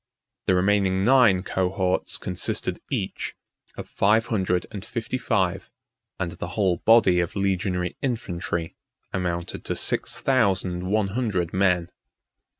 The 0.47 0.55
remaining 0.55 1.05
nine 1.05 1.43
cohorts 1.43 2.17
consisted 2.17 2.81
each 2.89 3.35
of 3.77 3.87
five 3.87 4.25
hundred 4.25 4.65
and 4.71 4.83
fifty 4.83 5.19
five; 5.19 5.69
and 6.19 6.31
the 6.31 6.47
whole 6.57 6.77
body 6.77 7.19
of 7.19 7.35
legionary 7.35 7.95
infantry 8.01 8.75
amounted 9.13 9.63
to 9.65 9.75
six 9.75 10.19
thousand 10.23 10.89
one 10.89 11.09
hundred 11.09 11.53
men. 11.53 11.91